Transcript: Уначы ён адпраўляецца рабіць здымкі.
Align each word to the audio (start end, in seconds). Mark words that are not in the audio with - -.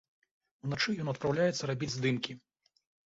Уначы 0.67 0.95
ён 1.03 1.11
адпраўляецца 1.13 1.69
рабіць 1.71 1.93
здымкі. 1.97 2.33